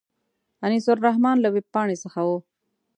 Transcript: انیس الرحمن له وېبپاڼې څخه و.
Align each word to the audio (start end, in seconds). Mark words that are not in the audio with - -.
انیس 0.65 0.85
الرحمن 0.93 1.37
له 1.41 1.49
وېبپاڼې 1.53 1.95
څخه 2.03 2.19
و. 2.27 2.29